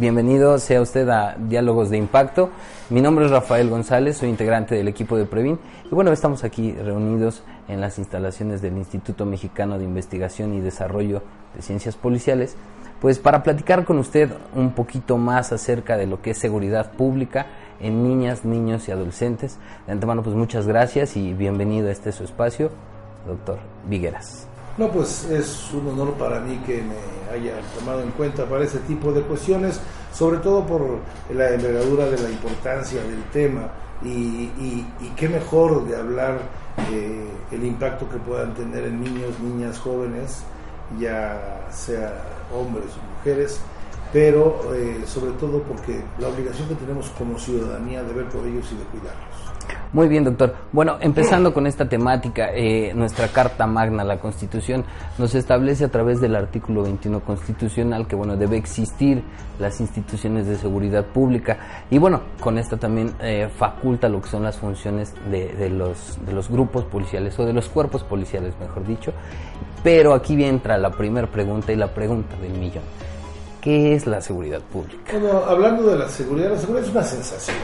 Bienvenido 0.00 0.58
sea 0.58 0.80
usted 0.80 1.08
a 1.10 1.36
Diálogos 1.38 1.90
de 1.90 1.98
Impacto. 1.98 2.48
Mi 2.88 3.02
nombre 3.02 3.26
es 3.26 3.30
Rafael 3.30 3.68
González, 3.68 4.16
soy 4.16 4.30
integrante 4.30 4.74
del 4.74 4.88
equipo 4.88 5.16
de 5.16 5.26
Previn 5.26 5.58
y 5.84 5.94
bueno, 5.94 6.10
estamos 6.10 6.42
aquí 6.42 6.72
reunidos 6.72 7.42
en 7.68 7.80
las 7.80 7.98
instalaciones 7.98 8.62
del 8.62 8.78
Instituto 8.78 9.26
Mexicano 9.26 9.78
de 9.78 9.84
Investigación 9.84 10.54
y 10.54 10.60
Desarrollo 10.60 11.22
de 11.54 11.60
Ciencias 11.60 11.96
Policiales, 11.96 12.56
pues 13.00 13.18
para 13.18 13.42
platicar 13.42 13.84
con 13.84 13.98
usted 13.98 14.30
un 14.54 14.72
poquito 14.72 15.18
más 15.18 15.52
acerca 15.52 15.96
de 15.96 16.06
lo 16.06 16.22
que 16.22 16.30
es 16.30 16.38
seguridad 16.38 16.92
pública 16.92 17.46
en 17.80 18.04
niñas, 18.04 18.44
niños 18.44 18.88
y 18.88 18.92
adolescentes. 18.92 19.58
De 19.86 19.92
antemano, 19.92 20.22
pues 20.22 20.36
muchas 20.36 20.66
gracias 20.66 21.16
y 21.16 21.32
bienvenido 21.32 21.88
a 21.88 21.92
este 21.92 22.12
su 22.12 22.24
espacio, 22.24 22.70
doctor 23.26 23.58
Vigueras. 23.88 24.46
No, 24.78 24.88
pues 24.88 25.24
es 25.24 25.72
un 25.74 25.88
honor 25.88 26.14
para 26.14 26.40
mí 26.40 26.56
que 26.66 26.82
me 26.82 27.34
haya 27.34 27.54
tomado 27.78 28.02
en 28.02 28.10
cuenta 28.12 28.46
para 28.46 28.64
ese 28.64 28.78
tipo 28.80 29.12
de 29.12 29.22
cuestiones, 29.22 29.80
sobre 30.12 30.38
todo 30.38 30.64
por 30.64 31.00
la 31.34 31.50
envergadura 31.50 32.06
de 32.06 32.18
la 32.18 32.30
importancia 32.30 33.02
del 33.02 33.22
tema 33.32 33.70
y, 34.02 34.86
qué 35.16 35.28
mejor 35.28 35.86
de 35.86 35.96
hablar 35.96 36.38
eh, 36.90 37.26
el 37.50 37.64
impacto 37.64 38.08
que 38.08 38.16
puedan 38.18 38.54
tener 38.54 38.84
en 38.84 39.02
niños, 39.02 39.38
niñas, 39.40 39.78
jóvenes, 39.78 40.42
ya 40.98 41.66
sea 41.70 42.14
hombres 42.54 42.86
o 42.86 43.18
mujeres, 43.18 43.60
pero 44.12 44.74
eh, 44.74 45.02
sobre 45.06 45.32
todo 45.32 45.62
porque 45.62 46.02
la 46.18 46.28
obligación 46.28 46.68
que 46.68 46.74
tenemos 46.74 47.08
como 47.10 47.38
ciudadanía 47.38 48.02
de 48.02 48.12
ver 48.12 48.28
por 48.28 48.46
ellos 48.46 48.66
y 48.72 48.76
de 48.76 48.84
cuidarlos. 48.84 49.50
Muy 49.92 50.08
bien, 50.08 50.24
doctor. 50.24 50.54
Bueno, 50.72 50.98
empezando 51.00 51.52
con 51.52 51.66
esta 51.66 51.88
temática, 51.88 52.50
eh, 52.54 52.92
nuestra 52.94 53.28
Carta 53.28 53.66
Magna, 53.66 54.04
la 54.04 54.18
Constitución, 54.18 54.84
nos 55.18 55.34
establece 55.34 55.84
a 55.84 55.88
través 55.88 56.20
del 56.20 56.36
artículo 56.36 56.82
21 56.82 57.20
constitucional 57.20 58.06
que, 58.06 58.14
bueno, 58.14 58.36
debe 58.36 58.56
existir 58.56 59.22
las 59.58 59.80
instituciones 59.80 60.46
de 60.46 60.56
seguridad 60.56 61.04
pública 61.06 61.58
y, 61.90 61.98
bueno, 61.98 62.20
con 62.40 62.56
esta 62.58 62.76
también 62.76 63.14
eh, 63.20 63.48
faculta 63.56 64.08
lo 64.08 64.22
que 64.22 64.28
son 64.28 64.44
las 64.44 64.58
funciones 64.58 65.12
de, 65.30 65.70
los 65.70 66.48
grupos 66.48 66.84
policiales 66.84 67.38
o 67.38 67.44
de 67.44 67.52
los 67.52 67.68
cuerpos 67.68 68.04
policiales, 68.04 68.54
mejor 68.60 68.86
dicho. 68.86 69.12
Pero 69.82 70.14
aquí 70.14 70.42
entra 70.44 70.78
la 70.78 70.90
primera 70.90 71.26
pregunta 71.26 71.72
y 71.72 71.76
la 71.76 71.92
pregunta 71.92 72.36
del 72.36 72.52
millón. 72.52 72.84
¿Qué 73.60 73.94
es 73.94 74.06
la 74.06 74.20
seguridad 74.20 74.60
pública? 74.60 75.12
Bueno, 75.12 75.44
hablando 75.44 75.82
de 75.90 75.98
la 75.98 76.08
seguridad, 76.08 76.50
la 76.50 76.58
seguridad 76.58 76.86
es 76.86 76.90
una 76.92 77.04
sensación. 77.04 77.56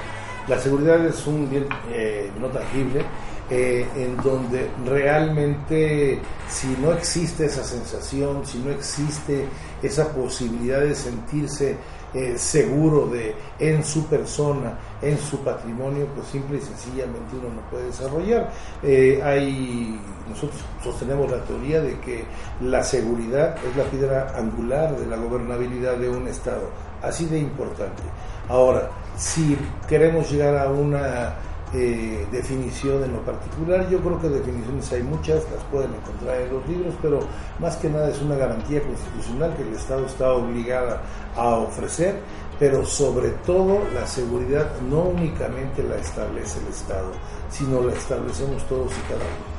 La 0.47 0.59
seguridad 0.59 1.05
es 1.05 1.27
un 1.27 1.49
bien 1.51 1.67
eh, 1.91 2.31
no 2.39 2.49
tangible 2.49 3.05
eh, 3.51 3.87
en 3.97 4.17
donde 4.19 4.69
realmente 4.85 6.21
si 6.49 6.69
no 6.83 6.93
existe 6.93 7.47
esa 7.47 7.65
sensación, 7.65 8.45
si 8.45 8.59
no 8.59 8.71
existe 8.71 9.47
esa 9.83 10.09
posibilidad 10.13 10.81
de 10.81 10.95
sentirse 10.95 11.77
eh, 12.17 12.39
seguro 12.39 13.09
de 13.09 13.35
en 13.59 13.85
su 13.85 14.07
persona, 14.07 14.73
en 15.03 15.19
su 15.19 15.41
patrimonio, 15.41 16.07
pues 16.15 16.29
simple 16.29 16.57
y 16.57 16.61
sencillamente 16.63 17.37
uno 17.39 17.55
no 17.55 17.61
puede 17.71 17.89
desarrollar. 17.89 18.51
Eh, 18.83 19.21
hay, 19.23 20.01
nosotros 20.27 20.59
sostenemos 20.83 21.31
la 21.31 21.45
teoría 21.45 21.83
de 21.83 22.01
que 22.01 22.25
la 22.63 22.83
seguridad 22.83 23.55
es 23.59 23.77
la 23.77 23.85
piedra 23.85 24.33
angular 24.35 24.97
de 24.97 25.05
la 25.07 25.17
gobernabilidad 25.17 25.99
de 25.99 26.09
un 26.09 26.27
Estado, 26.27 26.71
así 27.03 27.27
de 27.27 27.39
importante. 27.39 28.03
Ahora, 28.49 28.89
si 29.19 29.55
queremos 29.87 30.31
llegar 30.31 30.57
a 30.57 30.71
una 30.71 31.35
eh, 31.75 32.27
definición 32.31 33.03
en 33.03 33.13
lo 33.13 33.21
particular. 33.23 33.89
Yo 33.91 33.99
creo 34.01 34.21
que 34.21 34.29
definiciones 34.29 34.93
hay 34.93 35.03
muchas, 35.03 35.43
las 35.51 35.63
pueden 35.71 35.93
encontrar 35.95 36.41
en 36.41 36.53
los 36.53 36.69
libros, 36.69 36.95
pero 37.03 37.21
más 37.59 37.77
que 37.77 37.89
nada 37.89 38.09
es 38.09 38.21
una 38.23 38.37
garantía 38.37 38.81
constitucional 38.83 39.55
que 39.57 39.63
el 39.63 39.75
Estado 39.75 40.07
está 40.07 40.33
obligada 40.33 41.03
a 41.35 41.57
ofrecer, 41.57 42.21
pero 42.59 42.85
sobre 42.87 43.31
todo 43.45 43.81
la 43.95 44.07
seguridad 44.07 44.71
no 44.89 45.01
únicamente 45.03 45.83
la 45.83 45.97
establece 45.97 46.61
el 46.61 46.69
Estado, 46.69 47.11
sino 47.51 47.83
la 47.83 47.93
establecemos 47.93 48.63
todos 48.69 48.93
y 48.93 49.01
cada 49.09 49.21
uno. 49.21 49.57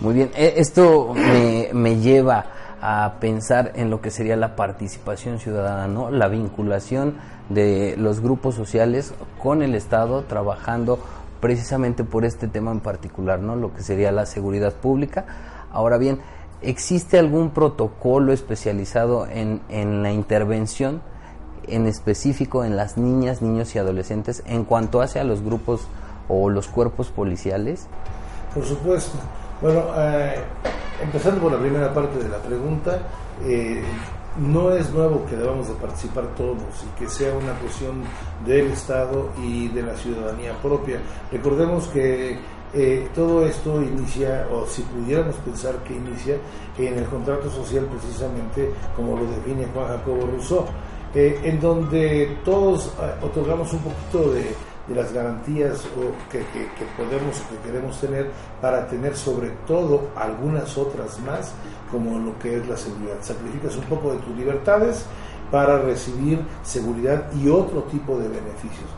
Muy 0.00 0.14
bien, 0.14 0.30
e, 0.34 0.54
esto 0.56 1.12
me, 1.14 1.68
me 1.74 1.98
lleva 1.98 2.46
a 2.80 3.16
pensar 3.20 3.72
en 3.74 3.90
lo 3.90 4.00
que 4.00 4.10
sería 4.10 4.36
la 4.36 4.56
participación 4.56 5.38
ciudadana, 5.38 5.86
¿no? 5.86 6.10
la 6.10 6.28
vinculación 6.28 7.16
de 7.50 7.96
los 7.98 8.20
grupos 8.20 8.54
sociales 8.54 9.12
con 9.42 9.62
el 9.62 9.74
Estado 9.74 10.22
trabajando 10.22 10.98
precisamente 11.40 12.04
por 12.04 12.24
este 12.24 12.48
tema 12.48 12.70
en 12.70 12.80
particular, 12.80 13.40
¿no? 13.40 13.56
Lo 13.56 13.74
que 13.74 13.82
sería 13.82 14.12
la 14.12 14.26
seguridad 14.26 14.74
pública. 14.74 15.24
Ahora 15.72 15.98
bien, 15.98 16.20
¿existe 16.62 17.18
algún 17.18 17.50
protocolo 17.50 18.32
especializado 18.32 19.26
en, 19.26 19.60
en 19.68 20.02
la 20.02 20.12
intervención, 20.12 21.00
en 21.66 21.86
específico 21.86 22.64
en 22.64 22.76
las 22.76 22.96
niñas, 22.96 23.42
niños 23.42 23.74
y 23.74 23.78
adolescentes, 23.78 24.42
en 24.46 24.64
cuanto 24.64 25.00
hace 25.00 25.20
a 25.20 25.24
los 25.24 25.42
grupos 25.42 25.86
o 26.28 26.50
los 26.50 26.68
cuerpos 26.68 27.08
policiales? 27.08 27.86
Por 28.54 28.64
supuesto. 28.64 29.18
Bueno, 29.60 29.84
eh, 29.96 30.36
empezando 31.02 31.40
por 31.40 31.52
la 31.52 31.58
primera 31.58 31.92
parte 31.92 32.18
de 32.18 32.28
la 32.28 32.38
pregunta, 32.38 32.98
eh, 33.44 33.82
no 34.38 34.72
es 34.72 34.90
nuevo 34.90 35.24
que 35.26 35.36
debamos 35.36 35.68
de 35.68 35.74
participar 35.74 36.26
todos 36.36 36.62
y 36.84 36.98
que 36.98 37.08
sea 37.08 37.34
una 37.34 37.52
cuestión 37.54 38.02
del 38.46 38.68
Estado 38.68 39.30
y 39.42 39.68
de 39.68 39.82
la 39.82 39.96
ciudadanía 39.96 40.52
propia. 40.62 41.00
Recordemos 41.32 41.88
que 41.88 42.38
eh, 42.72 43.08
todo 43.14 43.44
esto 43.46 43.82
inicia, 43.82 44.46
o 44.52 44.64
si 44.66 44.82
pudiéramos 44.82 45.34
pensar 45.36 45.76
que 45.78 45.94
inicia, 45.94 46.36
en 46.78 46.98
el 46.98 47.04
contrato 47.06 47.50
social 47.50 47.86
precisamente 47.86 48.70
como 48.94 49.16
lo 49.16 49.26
define 49.26 49.66
Juan 49.74 49.88
Jacobo 49.88 50.26
Rousseau, 50.26 50.66
eh, 51.14 51.40
en 51.42 51.60
donde 51.60 52.38
todos 52.44 52.86
eh, 52.86 53.24
otorgamos 53.24 53.72
un 53.72 53.80
poquito 53.80 54.32
de 54.32 54.54
de 54.90 54.96
las 54.96 55.12
garantías 55.12 55.82
que, 56.30 56.40
podemos 56.96 57.40
o 57.40 57.48
que 57.48 57.70
queremos 57.70 58.00
tener 58.00 58.28
para 58.60 58.88
tener 58.88 59.16
sobre 59.16 59.50
todo 59.66 60.08
algunas 60.16 60.76
otras 60.76 61.20
más, 61.20 61.52
como 61.92 62.18
lo 62.18 62.36
que 62.40 62.56
es 62.56 62.68
la 62.68 62.76
seguridad. 62.76 63.14
Sacrificas 63.20 63.76
un 63.76 63.84
poco 63.84 64.12
de 64.12 64.18
tus 64.18 64.36
libertades 64.36 65.06
para 65.52 65.78
recibir 65.78 66.40
seguridad 66.64 67.32
y 67.40 67.48
otro 67.48 67.84
tipo 67.84 68.18
de 68.18 68.28
beneficios. 68.28 68.90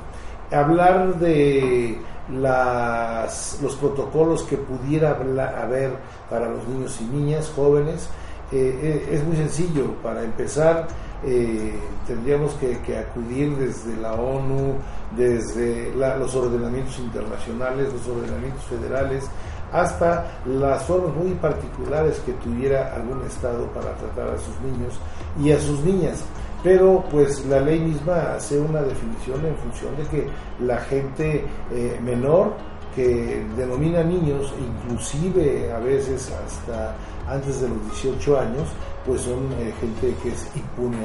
Hablar 0.51 1.19
de 1.19 1.99
los 2.31 3.77
protocolos 3.77 4.45
que 4.45 4.57
pudiera 4.57 5.11
haber 5.11 5.93
para 6.31 6.49
los 6.49 6.67
niños 6.69 6.99
y 7.03 7.05
niñas, 7.05 7.53
jóvenes, 7.55 8.09
eh, 8.51 8.79
eh, 8.83 9.09
es 9.13 9.25
muy 9.25 9.37
sencillo. 9.37 9.93
Para 10.03 10.23
empezar, 10.23 10.89
eh, 11.25 11.79
tendríamos 12.07 12.55
que, 12.55 12.99
acudir 12.99 13.57
desde 13.57 13.97
la 13.97 14.15
ONU, 14.15 14.75
desde 15.17 15.93
los 15.95 16.35
ordenamientos 16.35 16.99
internacionales, 16.99 17.93
los 17.93 18.09
ordenamientos 18.09 18.65
federales, 18.65 19.25
hasta 19.73 20.41
las 20.47 20.85
formas 20.85 21.15
muy 21.15 21.35
particulares 21.35 22.21
que 22.27 22.33
tuviera 22.33 22.95
algún 22.95 23.23
Estado 23.25 23.67
para 23.69 23.95
tratar 23.95 24.35
a 24.35 24.39
sus 24.39 24.61
niños 24.61 24.95
y 25.43 25.53
a 25.53 25.61
sus 25.61 25.81
niñas. 25.81 26.23
Pero 26.63 27.05
pues 27.11 27.45
la 27.47 27.61
ley 27.61 27.81
misma 27.81 28.35
hace 28.37 28.61
una 28.61 28.83
definición 28.83 29.45
en 29.47 29.57
función 29.57 29.97
de 29.97 30.05
que 30.05 30.29
la 30.65 30.79
gente 30.79 31.45
eh, 31.73 31.99
menor 32.03 32.53
que 32.95 33.45
denomina 33.57 34.03
niños, 34.03 34.53
inclusive 34.59 35.73
a 35.73 35.79
veces 35.79 36.31
hasta 36.31 36.95
antes 37.29 37.61
de 37.61 37.69
los 37.69 37.83
18 37.93 38.41
años, 38.41 38.69
pues 39.07 39.23
son 39.23 39.51
eh, 39.59 39.73
gente 39.81 40.15
que 40.23 40.31
es 40.31 40.49
impune 40.55 40.99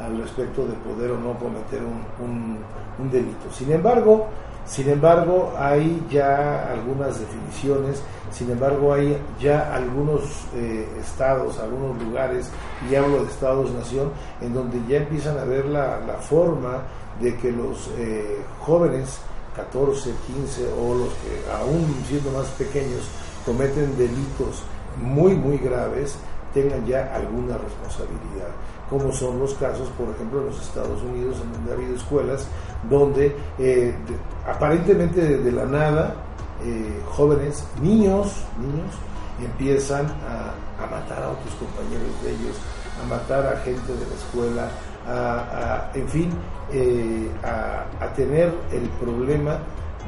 al, 0.00 0.18
respecto 0.18 0.66
de 0.66 0.72
poder 0.74 1.10
o 1.10 1.18
no 1.18 1.38
cometer 1.38 1.82
un, 1.82 2.58
un, 2.98 3.10
delito. 3.10 3.50
Sin 3.52 3.70
embargo, 3.70 4.28
sin 4.64 4.88
embargo, 4.88 5.52
hay 5.58 6.02
ya 6.10 6.70
algunas 6.72 7.20
definiciones, 7.20 8.02
sin 8.30 8.50
embargo, 8.50 8.94
hay 8.94 9.18
ya 9.40 9.74
algunos 9.74 10.22
eh, 10.54 10.86
estados, 11.00 11.58
algunos 11.58 12.02
lugares, 12.02 12.50
y 12.90 12.94
hablo 12.94 13.24
de 13.24 13.30
estados-nación, 13.30 14.10
en 14.40 14.54
donde 14.54 14.80
ya 14.88 14.98
empiezan 14.98 15.38
a 15.38 15.44
ver 15.44 15.66
la, 15.66 16.00
la 16.00 16.14
forma 16.14 16.82
de 17.20 17.36
que 17.36 17.52
los 17.52 17.90
eh, 17.98 18.42
jóvenes 18.60 19.20
14, 19.56 20.12
15 20.26 20.72
o 20.80 20.94
los 20.94 21.08
que 21.08 21.50
aún 21.52 21.94
siendo 22.08 22.30
más 22.30 22.46
pequeños 22.50 23.02
cometen 23.44 23.96
delitos 23.96 24.62
muy, 25.02 25.34
muy 25.34 25.58
graves, 25.58 26.16
tengan 26.52 26.84
ya 26.86 27.14
alguna 27.14 27.56
responsabilidad, 27.58 28.50
como 28.88 29.12
son 29.12 29.38
los 29.38 29.54
casos, 29.54 29.88
por 29.96 30.08
ejemplo, 30.10 30.40
en 30.40 30.46
los 30.46 30.60
Estados 30.60 31.00
Unidos, 31.02 31.36
en 31.42 31.52
donde 31.52 31.70
ha 31.70 31.74
habido 31.74 31.94
escuelas 31.94 32.46
donde 32.88 33.36
eh, 33.58 33.94
aparentemente 34.46 35.38
de, 35.38 35.52
la 35.52 35.64
nada, 35.64 36.14
eh, 36.64 37.00
jóvenes, 37.10 37.64
niños, 37.80 38.44
niños, 38.58 38.94
empiezan 39.42 40.06
a, 40.06 40.54
matar 40.90 41.22
a 41.22 41.30
otros 41.30 41.54
compañeros 41.58 42.22
de 42.22 42.30
ellos, 42.30 42.56
a 43.02 43.06
matar 43.06 43.46
a 43.46 43.58
gente 43.60 43.92
de 43.92 44.06
la 44.06 44.14
escuela, 44.14 44.68
a, 45.06 45.90
en 45.94 46.08
fin, 46.08 46.30
eh, 46.72 47.28
a, 47.42 48.12
tener 48.14 48.52
el 48.72 48.88
problema 49.00 49.58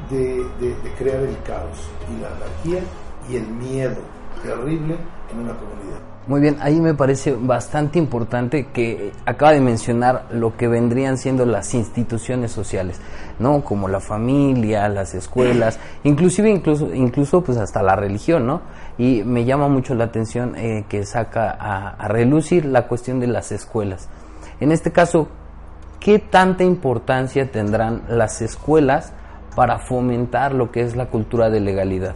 de, 0.09 0.43
de 0.59 0.75
crear 0.97 1.21
el 1.21 1.37
caos 1.43 1.89
y 2.11 2.21
la 2.21 2.27
anarquía 2.27 2.81
y 3.29 3.37
el 3.37 3.47
miedo 3.47 4.01
terrible 4.43 4.95
en 5.31 5.39
una 5.39 5.53
comunidad. 5.53 6.13
Muy 6.25 6.39
bien, 6.39 6.55
ahí 6.61 6.79
me 6.79 6.93
parece 6.93 7.35
bastante 7.37 7.99
importante 7.99 8.67
que 8.67 9.11
acaba 9.25 9.51
de 9.51 9.59
mencionar 9.59 10.27
lo 10.31 10.55
que 10.55 10.69
vendrían 10.69 11.17
siendo 11.17 11.45
las 11.45 11.73
instituciones 11.73 12.49
sociales, 12.49 13.01
¿no? 13.39 13.61
Como 13.65 13.89
la 13.89 13.99
familia, 13.99 14.87
las 14.87 15.15
escuelas, 15.15 15.79
inclusive 16.05 16.49
incluso 16.49 16.93
incluso 16.93 17.43
pues 17.43 17.57
hasta 17.57 17.83
la 17.83 17.97
religión, 17.97 18.47
¿no? 18.47 18.61
Y 18.97 19.23
me 19.25 19.43
llama 19.43 19.67
mucho 19.67 19.95
la 19.95 20.05
atención 20.05 20.55
eh, 20.55 20.85
que 20.87 21.05
saca 21.05 21.51
a, 21.59 21.89
a 21.89 22.07
relucir 22.07 22.63
la 22.63 22.87
cuestión 22.87 23.19
de 23.19 23.27
las 23.27 23.51
escuelas. 23.51 24.07
En 24.61 24.71
este 24.71 24.93
caso, 24.93 25.27
¿qué 26.03 26.19
tanta 26.19 26.65
importancia 26.65 27.49
tendrán 27.49 28.03
las 28.09 28.41
escuelas 28.41 29.13
para 29.55 29.79
fomentar 29.79 30.53
lo 30.53 30.69
que 30.69 30.81
es 30.81 30.97
la 30.97 31.05
cultura 31.05 31.49
de 31.49 31.61
legalidad? 31.61 32.13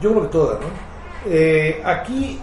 Yo 0.00 0.10
creo 0.10 0.22
que 0.22 0.28
todas, 0.28 0.60
¿no? 0.60 0.66
Eh, 1.26 1.80
aquí 1.84 2.40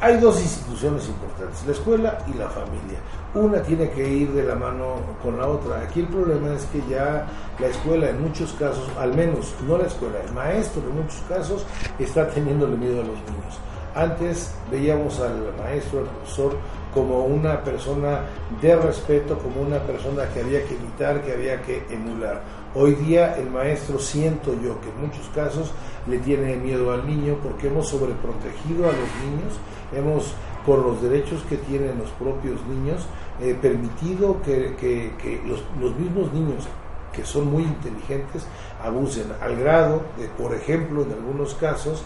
hay 0.00 0.18
dos 0.18 0.40
instituciones 0.40 1.08
importantes, 1.08 1.64
la 1.64 1.72
escuela 1.72 2.18
y 2.28 2.36
la 2.36 2.48
familia. 2.50 2.98
Una 3.34 3.62
tiene 3.62 3.90
que 3.90 4.06
ir 4.06 4.32
de 4.32 4.44
la 4.44 4.54
mano 4.54 4.96
con 5.22 5.38
la 5.38 5.46
otra. 5.46 5.80
Aquí 5.80 6.00
el 6.00 6.08
problema 6.08 6.54
es 6.54 6.66
que 6.66 6.82
ya 6.88 7.26
la 7.58 7.66
escuela 7.68 8.10
en 8.10 8.22
muchos 8.22 8.52
casos, 8.52 8.90
al 8.98 9.14
menos 9.14 9.54
no 9.66 9.78
la 9.78 9.86
escuela, 9.86 10.18
el 10.26 10.32
maestro 10.34 10.82
en 10.82 10.94
muchos 10.94 11.22
casos 11.26 11.64
está 11.98 12.28
teniéndole 12.28 12.76
miedo 12.76 13.00
a 13.00 13.04
los 13.04 13.16
niños. 13.16 13.58
Antes 13.94 14.54
veíamos 14.70 15.18
al 15.20 15.54
maestro, 15.58 16.00
al 16.00 16.04
profesor, 16.04 16.56
como 16.94 17.24
una 17.24 17.62
persona 17.62 18.22
de 18.60 18.76
respeto, 18.76 19.38
como 19.38 19.60
una 19.60 19.78
persona 19.80 20.28
que 20.32 20.40
había 20.40 20.64
que 20.64 20.74
imitar, 20.74 21.22
que 21.22 21.32
había 21.32 21.62
que 21.62 21.84
emular. 21.90 22.42
Hoy 22.74 22.94
día 22.94 23.36
el 23.36 23.50
maestro 23.50 23.98
siento 23.98 24.52
yo 24.54 24.80
que 24.80 24.90
en 24.90 25.00
muchos 25.06 25.28
casos 25.34 25.72
le 26.06 26.18
tiene 26.18 26.56
miedo 26.56 26.92
al 26.92 27.06
niño 27.06 27.36
porque 27.42 27.68
hemos 27.68 27.88
sobreprotegido 27.88 28.84
a 28.84 28.92
los 28.92 29.10
niños, 29.24 29.58
hemos 29.94 30.34
por 30.66 30.80
los 30.80 31.00
derechos 31.00 31.42
que 31.48 31.56
tienen 31.56 31.98
los 31.98 32.10
propios 32.10 32.60
niños 32.66 33.06
eh, 33.40 33.56
permitido 33.60 34.42
que, 34.42 35.40
los, 35.46 35.62
los 35.80 35.96
mismos 35.96 36.32
niños 36.32 36.66
que 37.12 37.24
son 37.24 37.50
muy 37.50 37.62
inteligentes 37.62 38.46
abusen 38.82 39.32
al 39.40 39.56
grado 39.56 40.02
de, 40.18 40.26
por 40.28 40.54
ejemplo, 40.54 41.02
en 41.02 41.12
algunos 41.12 41.54
casos, 41.54 42.02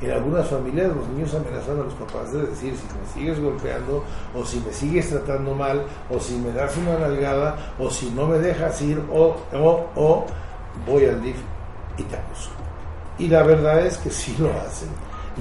en 0.00 0.10
algunas 0.10 0.46
familias 0.48 0.94
los 0.94 1.08
niños 1.08 1.34
amenazan 1.34 1.80
a 1.80 1.84
los 1.84 1.94
papás 1.94 2.32
de 2.32 2.42
decir 2.42 2.74
si 2.76 2.86
me 2.86 3.14
sigues 3.14 3.40
golpeando 3.40 4.04
o 4.34 4.44
si 4.44 4.60
me 4.60 4.72
sigues 4.72 5.08
tratando 5.08 5.54
mal 5.54 5.82
o 6.10 6.20
si 6.20 6.34
me 6.36 6.52
das 6.52 6.76
una 6.76 6.98
nalgada 6.98 7.74
o 7.78 7.90
si 7.90 8.10
no 8.10 8.26
me 8.26 8.38
dejas 8.38 8.80
ir 8.82 9.00
o, 9.12 9.36
o, 9.96 10.26
voy 10.86 11.06
al 11.06 11.22
DIF 11.22 11.36
y 11.96 12.02
te 12.02 12.16
acuso. 12.16 12.50
Y 13.18 13.28
la 13.28 13.42
verdad 13.42 13.86
es 13.86 13.96
que 13.96 14.10
sí 14.10 14.36
lo 14.38 14.50
hacen. 14.50 14.90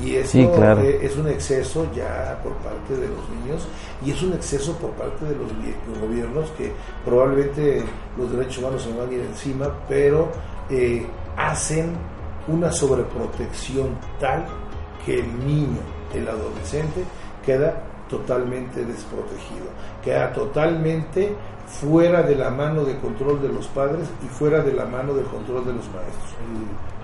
Y 0.02 0.16
eso 0.16 0.38
eh, 0.38 1.00
es 1.04 1.16
un 1.16 1.28
exceso 1.30 1.88
ya 1.96 2.38
por 2.44 2.52
parte 2.56 2.96
de 2.96 3.08
los 3.08 3.30
niños 3.30 3.66
y 4.06 4.12
es 4.12 4.22
un 4.22 4.34
exceso 4.34 4.74
por 4.74 4.92
parte 4.92 5.24
de 5.24 5.36
los, 5.36 6.02
gobiernos 6.02 6.50
que 6.52 6.74
probablemente 7.06 7.82
los 8.18 8.30
derechos 8.30 8.58
humanos 8.58 8.82
se 8.82 8.94
van 8.94 9.10
a 9.10 9.14
ir 9.14 9.22
encima, 9.22 9.70
pero 9.88 10.28
eh, 10.70 11.08
hacen 11.38 11.94
una 12.48 12.72
sobreprotección 12.72 13.90
tal 14.20 14.46
que 15.06 15.20
el 15.20 15.46
niño, 15.46 15.80
el 16.14 16.28
adolescente, 16.28 17.04
queda 17.46 17.82
totalmente 18.10 18.86
desprotegido, 18.86 19.66
queda 20.04 20.32
totalmente 20.34 21.36
fuera 21.68 22.22
de 22.22 22.36
la 22.36 22.50
mano 22.50 22.84
de 22.84 22.98
control 22.98 23.42
de 23.42 23.50
los 23.50 23.68
padres 23.68 24.08
y 24.24 24.28
fuera 24.28 24.62
de 24.62 24.74
la 24.74 24.86
mano 24.86 25.14
del 25.14 25.26
control 25.26 25.66
de 25.66 25.74
los 25.74 25.86
maestros. 25.90 26.36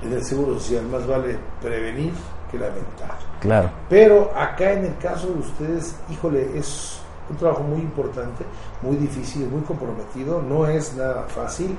En 0.04 0.14
el 0.14 0.24
seguro 0.24 0.60
social 0.60 0.86
más 0.88 1.06
vale 1.08 1.38
prevenir 1.62 2.14
que 2.50 2.58
lamentar. 2.58 3.18
Claro. 3.40 3.72
Pero 3.90 4.32
acá 4.36 4.74
en 4.74 4.86
el 4.86 4.98
caso 4.98 5.28
de 5.28 5.40
ustedes, 5.40 5.96
híjole, 6.12 6.58
es 6.58 7.00
un 7.30 7.38
trabajo 7.38 7.64
muy 7.64 7.82
importante, 7.82 8.44
muy 8.82 8.98
difícil, 8.98 9.48
muy 9.48 9.62
comprometido, 9.62 10.42
no 10.42 10.68
es 10.68 10.96
nada 10.96 11.24
fácil. 11.28 11.76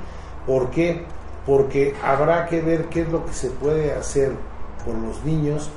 ¿Por 0.47 0.71
qué? 0.71 1.05
Porque 1.47 1.95
habrá 2.03 2.47
que 2.47 2.61
ver 2.61 2.87
qué 2.87 3.03
es 3.03 3.09
lo 3.09 3.25
que 3.27 3.33
se 3.33 3.51
puede 3.51 3.93
hacer 3.93 4.33
por 4.85 4.95
los 4.95 5.25
niños, 5.25 5.71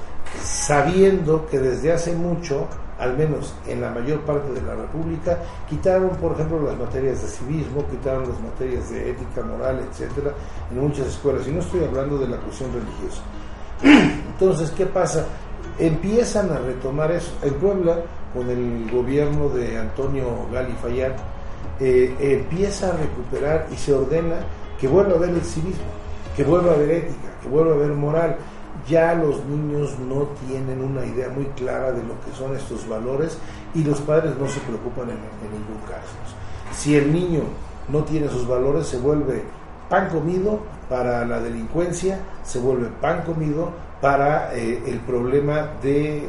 sabiendo 0.43 1.47
que 1.47 1.59
desde 1.59 1.93
hace 1.93 2.13
mucho, 2.13 2.67
al 2.99 3.17
menos 3.17 3.53
en 3.67 3.81
la 3.81 3.91
mayor 3.91 4.21
parte 4.21 4.51
de 4.51 4.61
la 4.61 4.75
República, 4.75 5.39
quitaron, 5.69 6.09
por 6.11 6.33
ejemplo, 6.33 6.61
las 6.61 6.77
materias 6.77 7.21
de 7.21 7.27
civismo, 7.27 7.85
quitaron 7.89 8.29
las 8.29 8.39
materias 8.39 8.89
de 8.89 9.11
ética, 9.11 9.41
moral, 9.41 9.81
etcétera, 9.89 10.33
en 10.71 10.79
muchas 10.79 11.07
escuelas. 11.07 11.47
Y 11.47 11.51
no 11.51 11.59
estoy 11.59 11.83
hablando 11.83 12.17
de 12.17 12.27
la 12.27 12.37
cuestión 12.37 12.71
religiosa. 12.73 13.21
Entonces, 14.33 14.71
¿qué 14.71 14.85
pasa? 14.85 15.25
Empiezan 15.77 16.51
a 16.51 16.59
retomar 16.59 17.11
eso. 17.11 17.33
En 17.41 17.53
Puebla, 17.55 17.97
con 18.33 18.49
el 18.49 18.89
gobierno 18.91 19.49
de 19.49 19.77
Antonio 19.77 20.47
Gali 20.51 20.73
Fayad, 20.73 21.13
eh, 21.79 22.15
empieza 22.19 22.89
a 22.89 22.97
recuperar 22.97 23.67
y 23.71 23.75
se 23.75 23.93
ordena 23.93 24.37
que 24.79 24.87
vuelva 24.87 25.13
a 25.13 25.15
haber 25.15 25.29
el 25.29 25.41
civismo, 25.41 25.83
que 26.35 26.43
vuelva 26.43 26.71
a 26.71 26.75
haber 26.75 26.91
ética, 26.91 27.29
que 27.41 27.47
vuelva 27.47 27.73
a 27.73 27.75
haber 27.75 27.93
moral. 27.93 28.37
Ya 28.87 29.15
los 29.15 29.43
niños 29.45 29.97
no 29.99 30.27
tienen 30.47 30.83
una 30.83 31.05
idea 31.05 31.29
muy 31.29 31.45
clara 31.55 31.91
de 31.91 32.03
lo 32.03 32.19
que 32.21 32.37
son 32.37 32.55
estos 32.55 32.87
valores 32.87 33.37
y 33.73 33.83
los 33.83 33.99
padres 34.01 34.33
no 34.37 34.47
se 34.47 34.59
preocupan 34.59 35.09
en, 35.09 35.17
ningún 35.51 35.81
caso. 35.87 36.13
Si 36.71 36.95
el 36.95 37.11
niño 37.11 37.41
no 37.87 38.03
tiene 38.03 38.27
esos 38.27 38.47
valores, 38.47 38.87
se 38.87 38.97
vuelve 38.97 39.43
pan 39.89 40.09
comido 40.09 40.59
para 40.89 41.25
la 41.25 41.39
delincuencia, 41.39 42.19
se 42.43 42.59
vuelve 42.59 42.89
pan 43.01 43.23
comido 43.23 43.71
para 44.01 44.53
eh, 44.53 44.83
el 44.85 44.99
problema 44.99 45.69
de, 45.81 46.27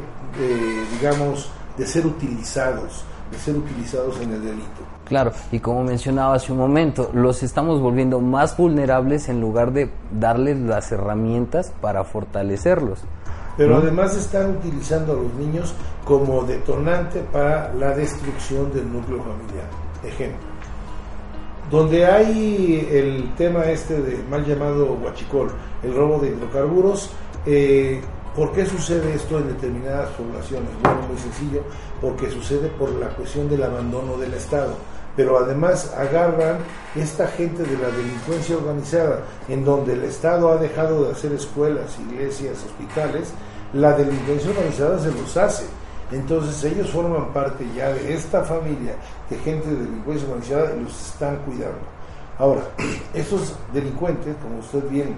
digamos, 0.93 1.50
de 1.76 1.87
ser 1.87 2.07
utilizados, 2.07 3.05
de 3.30 3.38
ser 3.38 3.56
utilizados 3.56 4.21
en 4.21 4.33
el 4.33 4.42
delito. 4.42 4.83
Claro, 5.04 5.33
y 5.52 5.61
como 5.61 5.85
mencionaba 5.85 6.35
hace 6.35 6.52
un 6.52 6.59
momento, 6.59 7.11
los 7.12 7.42
estamos 7.42 7.80
volviendo 7.80 8.21
más 8.21 8.56
vulnerables 8.56 9.28
en 9.28 9.40
lugar 9.40 9.73
de 9.73 9.90
darles 10.12 10.59
las 10.59 10.90
herramientas 10.92 11.73
para 11.80 12.04
fortalecerlos. 12.04 13.00
Pero 13.56 13.76
además 13.76 14.14
están 14.16 14.50
utilizando 14.56 15.12
a 15.12 15.16
los 15.16 15.33
niños 15.35 15.75
como 16.04 16.42
detonante 16.42 17.21
para 17.33 17.73
la 17.75 17.90
destrucción 17.95 18.73
del 18.73 18.92
núcleo 18.92 19.18
familiar. 19.18 19.66
Ejemplo, 20.04 20.47
donde 21.71 22.06
hay 22.06 22.88
el 22.90 23.35
tema 23.35 23.64
este 23.64 24.00
de 24.00 24.23
mal 24.30 24.45
llamado 24.45 24.99
huachicol, 25.02 25.50
el 25.83 25.95
robo 25.95 26.18
de 26.18 26.28
hidrocarburos, 26.28 27.11
eh, 27.47 28.00
¿Por 28.37 28.52
qué 28.52 28.66
sucede 28.66 29.14
esto 29.14 29.38
en 29.38 29.49
determinadas 29.49 30.11
poblaciones? 30.11 30.69
Bueno, 30.83 31.00
muy 31.09 31.19
sencillo, 31.19 31.62
porque 32.00 32.31
sucede 32.31 32.69
por 32.69 32.90
la 32.90 33.09
cuestión 33.09 33.49
del 33.49 33.62
abandono 33.62 34.19
del 34.19 34.35
Estado 34.35 34.75
pero 35.16 35.38
además 35.38 35.93
agarran 35.97 36.59
esta 36.95 37.26
gente 37.26 37.62
de 37.62 37.78
la 37.78 37.88
delincuencia 37.88 38.57
organizada, 38.57 39.23
en 39.49 39.64
donde 39.64 39.95
el 39.95 40.05
Estado 40.05 40.52
ha 40.52 40.59
dejado 40.59 41.05
de 41.05 41.12
hacer 41.12 41.33
escuelas, 41.33 41.99
iglesias, 41.99 42.59
hospitales, 42.64 43.33
la 43.73 43.97
delincuencia 43.97 44.50
organizada 44.50 44.99
se 44.99 45.11
los 45.11 45.37
hace. 45.37 45.64
Entonces 46.12 46.62
ellos 46.71 46.90
forman 46.90 47.33
parte 47.33 47.66
ya 47.75 47.88
de 47.88 48.14
esta 48.14 48.45
familia 48.45 48.95
de 49.28 49.38
gente 49.38 49.69
de 49.69 49.76
delincuencia 49.76 50.28
organizada 50.28 50.76
y 50.76 50.85
los 50.85 51.09
están 51.09 51.37
cuidando. 51.38 51.81
Ahora, 52.38 52.61
estos 53.14 53.55
delincuentes, 53.73 54.37
como 54.43 54.59
usted 54.59 54.88
bien 54.88 55.16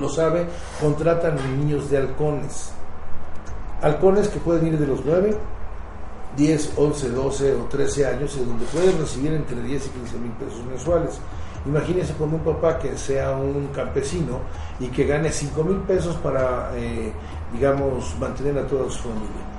lo 0.00 0.08
sabe, 0.08 0.46
contratan 0.80 1.36
niños 1.58 1.90
de 1.90 1.98
halcones. 1.98 2.70
Halcones 3.82 4.28
que 4.28 4.38
pueden 4.38 4.66
ir 4.66 4.78
de 4.78 4.86
los 4.86 5.04
9 5.04 5.36
10, 6.36 6.72
11, 6.76 7.10
12 7.10 7.54
o 7.54 7.64
13 7.64 8.06
años, 8.06 8.36
en 8.36 8.46
donde 8.46 8.66
pueden 8.66 8.98
recibir 8.98 9.32
entre 9.32 9.60
10 9.62 9.86
y 9.86 9.88
15 9.88 10.18
mil 10.18 10.32
pesos 10.32 10.64
mensuales. 10.66 11.18
Imagínense 11.64 12.12
con 12.14 12.32
un 12.32 12.40
papá 12.40 12.78
que 12.78 12.96
sea 12.96 13.32
un 13.32 13.68
campesino 13.68 14.40
y 14.78 14.88
que 14.88 15.06
gane 15.06 15.32
5 15.32 15.64
mil 15.64 15.78
pesos 15.78 16.14
para, 16.16 16.70
eh, 16.74 17.12
digamos, 17.52 18.14
mantener 18.20 18.58
a 18.58 18.66
toda 18.66 18.90
su 18.90 18.98
familia. 18.98 19.56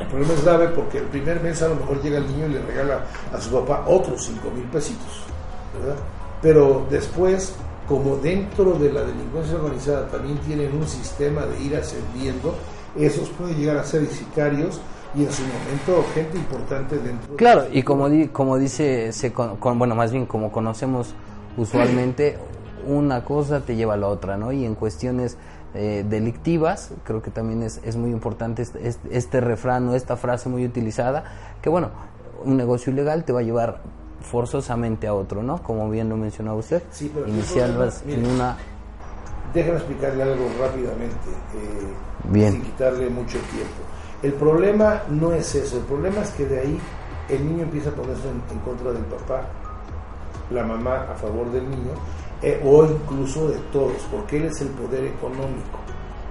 El 0.00 0.06
problema 0.08 0.34
es 0.34 0.44
grave 0.44 0.68
porque 0.68 0.98
el 0.98 1.04
primer 1.04 1.40
mes 1.40 1.62
a 1.62 1.68
lo 1.68 1.76
mejor 1.76 2.02
llega 2.02 2.18
el 2.18 2.26
niño 2.26 2.46
y 2.46 2.50
le 2.50 2.62
regala 2.62 3.04
a 3.32 3.40
su 3.40 3.50
papá 3.52 3.84
otros 3.86 4.24
5 4.24 4.50
mil 4.50 4.64
pesitos, 4.64 5.22
¿verdad? 5.78 5.96
pero 6.42 6.84
después, 6.90 7.54
como 7.88 8.16
dentro 8.16 8.72
de 8.78 8.92
la 8.92 9.02
delincuencia 9.02 9.56
organizada 9.56 10.08
también 10.08 10.38
tienen 10.38 10.74
un 10.74 10.86
sistema 10.86 11.46
de 11.46 11.60
ir 11.62 11.76
ascendiendo, 11.76 12.54
esos 12.96 13.28
pueden 13.30 13.56
llegar 13.56 13.76
a 13.76 13.84
ser 13.84 14.06
sicarios 14.06 14.80
y 15.14 15.24
en 15.24 15.32
su 15.32 15.42
momento 15.42 16.04
gente 16.14 16.38
importante 16.38 16.98
dentro. 16.98 17.36
Claro, 17.36 17.66
y 17.70 17.82
como, 17.82 18.08
como 18.32 18.58
dice, 18.58 19.12
se 19.12 19.30
bueno, 19.30 19.94
más 19.94 20.12
bien 20.12 20.26
como 20.26 20.50
conocemos 20.52 21.14
usualmente, 21.56 22.38
una 22.86 23.24
cosa 23.24 23.60
te 23.60 23.76
lleva 23.76 23.94
a 23.94 23.96
la 23.96 24.08
otra, 24.08 24.36
¿no? 24.36 24.52
Y 24.52 24.64
en 24.64 24.74
cuestiones 24.74 25.36
eh, 25.74 26.04
delictivas, 26.08 26.92
creo 27.04 27.22
que 27.22 27.30
también 27.30 27.62
es, 27.62 27.80
es 27.84 27.96
muy 27.96 28.10
importante 28.10 28.62
este, 28.62 28.94
este, 29.10 29.40
refrán 29.40 29.88
o 29.88 29.94
esta 29.94 30.16
frase 30.16 30.48
muy 30.48 30.64
utilizada, 30.64 31.24
que 31.62 31.68
bueno, 31.68 31.90
un 32.44 32.56
negocio 32.56 32.92
ilegal 32.92 33.24
te 33.24 33.32
va 33.32 33.40
a 33.40 33.42
llevar 33.42 33.80
forzosamente 34.22 35.06
a 35.06 35.14
otro, 35.14 35.42
¿no? 35.42 35.62
Como 35.62 35.88
bien 35.90 36.08
lo 36.08 36.16
mencionaba 36.16 36.56
usted, 36.56 36.82
sí, 36.90 37.10
pero 37.12 37.26
en 37.26 38.26
una... 38.26 38.56
Déjame 39.52 39.76
explicarle 39.76 40.22
algo 40.22 40.48
rápidamente, 40.58 41.28
eh, 41.54 42.50
sin 42.50 42.62
quitarle 42.62 43.10
mucho 43.10 43.38
tiempo. 43.50 43.82
El 44.22 44.32
problema 44.34 45.02
no 45.10 45.32
es 45.32 45.54
eso, 45.54 45.76
el 45.76 45.82
problema 45.84 46.22
es 46.22 46.30
que 46.30 46.46
de 46.46 46.60
ahí 46.60 46.80
el 47.28 47.46
niño 47.46 47.64
empieza 47.64 47.90
a 47.90 47.92
ponerse 47.92 48.28
en, 48.28 48.58
contra 48.60 48.92
del 48.92 49.04
papá, 49.04 49.42
la 50.50 50.64
mamá 50.64 51.06
a 51.10 51.14
favor 51.14 51.50
del 51.50 51.68
niño, 51.68 51.92
eh, 52.40 52.60
o 52.64 52.84
incluso 52.84 53.48
de 53.48 53.58
todos, 53.72 53.96
porque 54.10 54.38
él 54.38 54.44
es 54.44 54.60
el 54.60 54.68
poder 54.68 55.04
económico. 55.04 55.78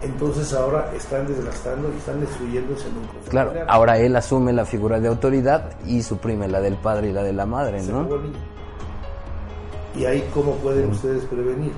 Entonces 0.01 0.53
ahora 0.53 0.91
están 0.95 1.27
desgastando 1.27 1.91
y 1.93 1.97
están 1.97 2.19
destruyéndose 2.19 2.87
en 2.87 2.97
un 2.97 3.07
Claro, 3.29 3.53
ahora 3.67 3.99
él 3.99 4.15
asume 4.15 4.51
la 4.51 4.65
figura 4.65 4.99
de 4.99 5.07
autoridad 5.07 5.71
y 5.85 6.01
suprime 6.01 6.47
la 6.47 6.59
del 6.59 6.75
padre 6.75 7.09
y 7.09 7.13
la 7.13 7.23
de 7.23 7.33
la 7.33 7.45
madre, 7.45 7.83
¿no? 7.83 8.07
Y 9.95 10.05
ahí 10.05 10.27
cómo 10.33 10.55
pueden 10.55 10.89
ustedes 10.89 11.25
prevenir. 11.25 11.73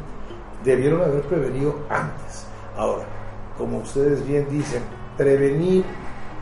Debieron 0.63 1.01
haber 1.01 1.23
prevenido 1.23 1.75
antes. 1.89 2.45
Ahora, 2.77 3.03
como 3.57 3.79
ustedes 3.79 4.25
bien 4.25 4.47
dicen, 4.49 4.81
prevenir 5.17 5.83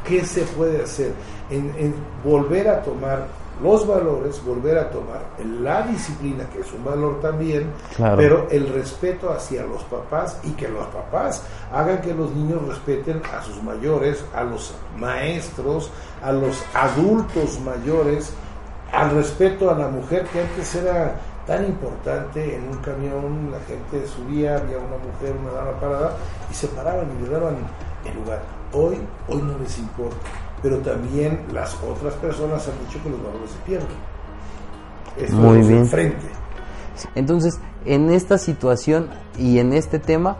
¿Qué 0.07 0.25
se 0.25 0.41
puede 0.41 0.83
hacer? 0.83 1.13
En, 1.49 1.93
volver 2.23 2.67
a 2.69 2.81
tomar 2.81 3.27
los 3.61 3.87
valores, 3.87 4.43
volver 4.43 4.77
a 4.77 4.89
tomar 4.89 5.21
la 5.61 5.83
disciplina, 5.83 6.47
que 6.49 6.61
es 6.61 6.73
un 6.73 6.83
valor 6.83 7.19
también, 7.19 7.71
pero 7.97 8.47
el 8.49 8.67
respeto 8.69 9.31
hacia 9.31 9.63
los 9.63 9.83
papás 9.83 10.39
y 10.43 10.51
que 10.51 10.67
los 10.67 10.87
papás 10.87 11.43
hagan 11.71 12.01
que 12.01 12.13
los 12.13 12.31
niños 12.31 12.67
respeten 12.67 13.21
a 13.31 13.43
sus 13.43 13.61
mayores, 13.61 14.23
a 14.33 14.43
los 14.43 14.73
maestros, 14.97 15.91
a 16.23 16.31
los 16.31 16.63
adultos 16.73 17.59
mayores, 17.61 18.33
al 18.91 19.11
respeto 19.11 19.69
a 19.69 19.77
la 19.77 19.87
mujer 19.87 20.25
que 20.25 20.41
antes 20.41 20.75
era 20.75 21.15
tan 21.45 21.65
importante 21.65 22.55
en 22.55 22.69
un 22.69 22.77
camión, 22.77 23.51
la 23.51 23.59
gente 23.61 24.07
subía, 24.07 24.57
había 24.57 24.77
una 24.77 24.97
mujer, 24.97 25.35
una 25.41 25.51
dama 25.51 25.79
parada 25.79 26.17
y 26.49 26.53
se 26.53 26.67
paraban 26.67 27.07
y 27.17 27.23
le 27.23 27.29
daban 27.29 27.57
el 28.05 28.15
lugar. 28.15 28.41
Hoy, 28.73 28.97
hoy 29.27 29.41
no 29.41 29.57
les 29.59 29.77
importa, 29.79 30.15
pero 30.61 30.77
también 30.79 31.41
las 31.53 31.75
otras 31.83 32.13
personas 32.15 32.67
han 32.67 32.85
dicho 32.85 33.01
que 33.03 33.09
los 33.09 33.23
valores 33.23 33.51
se 33.51 33.57
pierden. 33.59 33.87
Esto 35.17 35.35
Muy 35.35 35.61
bien. 35.67 35.87
Frente. 35.87 36.27
Entonces, 37.15 37.59
en 37.85 38.09
esta 38.11 38.37
situación 38.37 39.09
y 39.37 39.59
en 39.59 39.73
este 39.73 39.99
tema, 39.99 40.37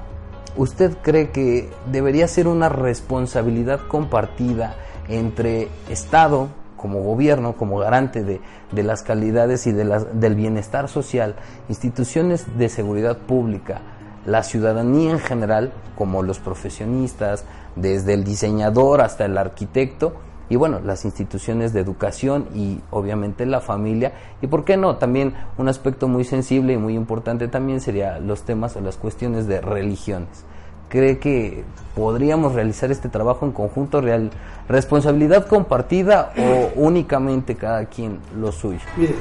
¿usted 0.55 0.97
cree 1.01 1.31
que 1.31 1.69
debería 1.91 2.27
ser 2.27 2.47
una 2.47 2.69
responsabilidad 2.69 3.81
compartida 3.87 4.75
entre 5.07 5.69
Estado, 5.89 6.49
como 6.77 7.01
gobierno, 7.01 7.53
como 7.53 7.77
garante 7.77 8.23
de, 8.23 8.41
de 8.71 8.83
las 8.83 9.03
calidades 9.03 9.67
y 9.67 9.71
de 9.71 10.05
del 10.13 10.35
bienestar 10.35 10.87
social, 10.87 11.35
instituciones 11.69 12.57
de 12.57 12.69
seguridad 12.69 13.17
pública, 13.17 13.81
la 14.25 14.43
ciudadanía 14.43 15.11
en 15.11 15.19
general, 15.19 15.71
como 15.97 16.23
los 16.23 16.39
profesionistas, 16.39 17.45
desde 17.75 18.13
el 18.13 18.23
diseñador 18.23 19.01
hasta 19.01 19.25
el 19.25 19.37
arquitecto, 19.37 20.13
y 20.49 20.57
bueno, 20.57 20.81
las 20.83 21.05
instituciones 21.05 21.71
de 21.71 21.79
educación 21.79 22.47
y 22.53 22.81
obviamente 22.91 23.45
la 23.45 23.61
familia, 23.61 24.11
y 24.41 24.47
por 24.47 24.65
qué 24.65 24.75
no, 24.75 24.97
también 24.97 25.33
un 25.57 25.69
aspecto 25.69 26.09
muy 26.09 26.25
sensible 26.25 26.73
y 26.73 26.77
muy 26.77 26.93
importante 26.93 27.47
también 27.47 27.79
sería 27.79 28.19
los 28.19 28.43
temas 28.43 28.75
o 28.75 28.81
las 28.81 28.97
cuestiones 28.97 29.47
de 29.47 29.61
religiones. 29.61 30.43
¿Cree 30.89 31.19
que 31.19 31.63
podríamos 31.95 32.53
realizar 32.53 32.91
este 32.91 33.07
trabajo 33.07 33.45
en 33.45 33.53
conjunto 33.53 34.01
real? 34.01 34.29
¿Responsabilidad 34.67 35.47
compartida 35.47 36.33
o 36.37 36.71
únicamente 36.75 37.55
cada 37.55 37.85
quien 37.85 38.19
lo 38.37 38.51
suyo? 38.51 38.81
Mire, 38.97 39.15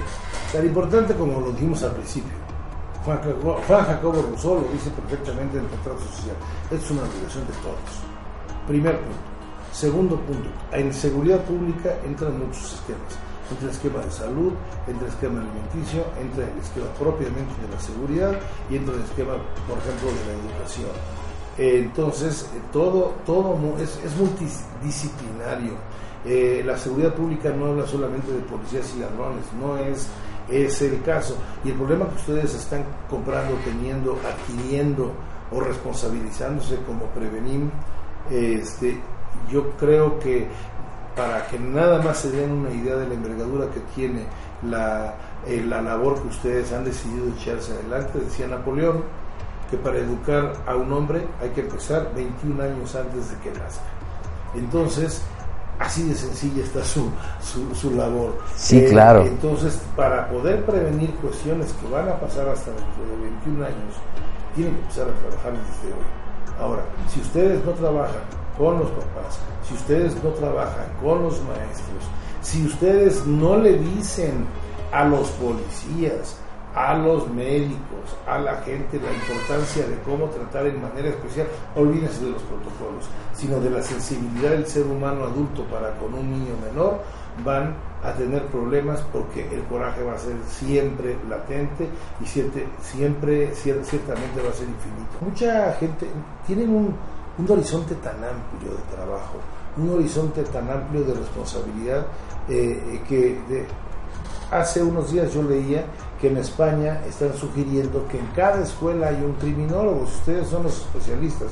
tan 0.52 0.66
importante 0.66 1.14
como 1.14 1.40
lo 1.40 1.52
dijimos 1.52 1.84
al 1.84 1.92
principio, 1.92 2.32
Juan, 3.04 3.18
Jacobo 3.86 4.22
Rousseau 4.22 4.60
lo 4.60 4.68
dice 4.72 4.90
perfectamente 4.90 5.56
en 5.56 5.64
el 5.64 5.70
contrato 5.70 6.00
social, 6.00 6.36
es 6.70 6.90
una 6.90 7.02
obligación 7.02 7.46
de 7.46 7.52
todos 7.54 8.10
Primer 8.66 9.00
punto. 9.00 9.30
Segundo 9.72 10.16
punto, 10.16 10.48
en 10.72 10.92
seguridad 10.92 11.40
pública 11.44 11.96
entran 12.04 12.38
muchos 12.38 12.74
esquemas. 12.74 13.18
Entra 13.50 13.68
el 13.68 13.74
esquema 13.74 14.00
de 14.00 14.10
salud, 14.10 14.52
entra 14.86 15.06
el 15.06 15.12
esquema 15.12 15.40
alimenticio, 15.40 16.04
entra 16.20 16.44
el 16.44 16.58
esquema 16.58 16.86
propiamente 16.98 17.54
de 17.62 17.68
la 17.72 17.80
seguridad 17.80 18.38
y 18.68 18.76
entra 18.76 18.94
el 18.94 19.02
esquema, 19.02 19.34
por 19.66 19.78
ejemplo, 19.78 20.08
de 20.10 20.26
la 20.26 20.32
educación. 20.42 20.90
entonces, 21.56 22.48
todo, 22.72 23.14
todo 23.24 23.58
es, 23.78 23.98
multidisciplinario. 24.16 25.72
Eh, 26.26 26.62
la 26.66 26.76
seguridad 26.76 27.14
pública 27.14 27.50
no 27.50 27.66
habla 27.66 27.86
solamente 27.86 28.30
de 28.30 28.40
policías 28.40 28.92
y 28.94 29.00
ladrones, 29.00 29.44
no 29.58 29.78
es, 29.78 30.08
es 30.50 30.82
el 30.82 31.02
caso. 31.02 31.36
Y 31.64 31.70
el 31.70 31.74
problema 31.76 32.08
que 32.08 32.16
ustedes 32.16 32.54
están 32.54 32.84
comprando, 33.08 33.54
teniendo, 33.64 34.18
adquiriendo 34.26 35.12
o 35.52 35.60
responsabilizándose 35.60 36.76
como 36.86 37.06
prevenir 37.06 37.70
este, 38.30 39.00
yo 39.50 39.70
creo 39.72 40.18
que 40.18 40.46
para 41.16 41.46
que 41.48 41.58
nada 41.58 42.00
más 42.00 42.18
se 42.18 42.30
den 42.30 42.52
una 42.52 42.70
idea 42.70 42.96
de 42.96 43.08
la 43.08 43.14
envergadura 43.14 43.66
que 43.70 43.80
tiene 43.94 44.24
la, 44.62 45.14
eh, 45.46 45.62
la 45.66 45.82
labor 45.82 46.20
que 46.22 46.28
ustedes 46.28 46.72
han 46.72 46.84
decidido 46.84 47.28
echarse 47.28 47.72
adelante, 47.72 48.20
decía 48.20 48.46
Napoleón, 48.46 49.02
que 49.70 49.76
para 49.76 49.98
educar 49.98 50.52
a 50.66 50.76
un 50.76 50.92
hombre 50.92 51.26
hay 51.40 51.50
que 51.50 51.62
empezar 51.62 52.12
21 52.14 52.62
años 52.62 52.94
antes 52.94 53.30
de 53.30 53.36
que 53.38 53.50
nazca. 53.50 53.84
Entonces, 54.54 55.22
así 55.80 56.02
de 56.04 56.14
sencilla 56.14 56.62
está 56.62 56.84
su, 56.84 57.10
su, 57.74 57.90
labor. 57.90 58.38
Sí, 58.54 58.78
eh, 58.78 58.88
claro. 58.90 59.22
Entonces, 59.22 59.80
para 59.96 60.28
poder 60.28 60.64
prevenir 60.64 61.10
cuestiones 61.16 61.72
que 61.72 61.88
van 61.88 62.08
a 62.08 62.20
pasar 62.20 62.48
hasta 62.50 62.70
dentro 62.70 63.02
de 63.10 63.22
21 63.22 63.64
años, 63.64 63.94
tienen 64.54 64.74
que 64.74 64.80
empezar 64.82 65.08
a 65.08 65.12
trabajar 65.14 65.52
desde 65.52 65.94
hoy. 65.94 66.60
Ahora, 66.60 66.82
si 67.08 67.20
ustedes 67.20 67.64
no 67.64 67.72
trabajan 67.72 68.22
con 68.58 68.78
los 68.78 68.90
papás, 68.90 69.40
si 69.66 69.74
ustedes 69.74 70.22
no 70.22 70.30
trabajan 70.30 70.86
con 71.02 71.22
los 71.22 71.40
maestros, 71.44 72.04
si 72.42 72.66
ustedes 72.66 73.26
no 73.26 73.56
le 73.56 73.78
dicen 73.78 74.46
a 74.92 75.04
los 75.04 75.30
policías, 75.30 76.36
a 76.74 76.94
los 76.94 77.28
médicos, 77.30 78.16
a 78.26 78.38
la 78.38 78.56
gente 78.58 79.00
la 79.00 79.12
importancia 79.12 79.86
de 79.86 79.98
cómo 80.04 80.26
tratar 80.26 80.66
en 80.66 80.80
manera 80.80 81.08
especial, 81.08 81.48
olvídense 81.74 82.24
de 82.24 82.30
los 82.30 82.42
protocolos, 82.42 83.06
sino 83.34 83.60
de 83.60 83.70
la 83.70 83.82
sensibilidad 83.82 84.50
del 84.50 84.66
ser 84.66 84.86
humano 84.86 85.24
adulto 85.24 85.64
para 85.64 85.96
con 85.96 86.14
un 86.14 86.30
niño 86.30 86.54
menor, 86.64 87.00
van 87.44 87.74
a 88.02 88.12
tener 88.12 88.46
problemas 88.46 89.00
porque 89.12 89.46
el 89.52 89.62
coraje 89.64 90.02
va 90.02 90.14
a 90.14 90.18
ser 90.18 90.36
siempre 90.48 91.16
latente 91.28 91.88
y 92.20 92.26
siempre, 92.26 92.66
siempre 92.80 93.54
ciertamente 93.54 94.42
va 94.42 94.50
a 94.50 94.52
ser 94.52 94.68
infinito. 94.68 95.18
Mucha 95.20 95.72
gente 95.74 96.06
tiene 96.46 96.64
un, 96.64 96.94
horizonte 97.48 97.94
tan 97.96 98.16
amplio 98.16 98.72
de 98.72 98.94
trabajo, 98.94 99.38
un 99.76 99.90
horizonte 99.90 100.42
tan 100.44 100.70
amplio 100.70 101.02
de 101.04 101.14
responsabilidad 101.14 102.06
eh, 102.48 103.00
que 103.08 103.38
hace 104.50 104.82
unos 104.82 105.12
días 105.12 105.32
yo 105.32 105.42
leía 105.42 105.84
que 106.20 106.28
en 106.28 106.36
España 106.36 107.00
están 107.08 107.34
sugiriendo 107.34 108.06
que 108.08 108.18
en 108.18 108.26
cada 108.36 108.62
escuela 108.62 109.08
hay 109.08 109.22
un 109.22 109.34
criminólogo. 109.34 110.02
Ustedes 110.02 110.48
son 110.48 110.64
los 110.64 110.78
especialistas 110.78 111.48